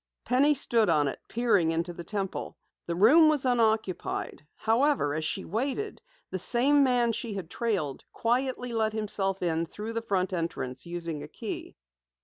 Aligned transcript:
Penny 0.25 0.55
stood 0.55 0.89
on 0.89 1.07
it, 1.07 1.19
peering 1.27 1.69
into 1.69 1.93
the 1.93 2.03
Temple. 2.03 2.57
The 2.87 2.95
room 2.95 3.29
was 3.29 3.45
unoccupied. 3.45 4.43
However, 4.55 5.13
as 5.13 5.23
she 5.23 5.45
waited, 5.45 6.01
the 6.31 6.39
same 6.39 6.83
man 6.83 7.11
she 7.11 7.35
had 7.35 7.51
trailed, 7.51 8.03
quietly 8.11 8.73
let 8.73 8.93
himself 8.93 9.43
in 9.43 9.67
through 9.67 9.93
the 9.93 10.01
front 10.01 10.33
entrance, 10.33 10.87
using 10.87 11.21
a 11.21 11.27
key. 11.27 11.75